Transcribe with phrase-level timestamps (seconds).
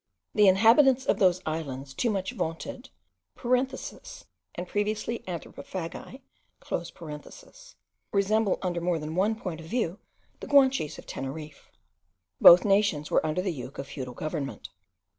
[0.33, 2.89] The inhabitants of those islands, too much vaunted
[3.43, 6.21] (and previously anthropophagi),
[8.11, 9.99] resemble, under more than one point of view,
[10.39, 11.69] the Guanches of Teneriffe.
[12.39, 14.69] Both nations were under the yoke of feudal government.